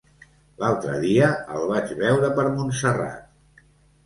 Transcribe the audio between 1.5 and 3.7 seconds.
el vaig veure per Montserrat.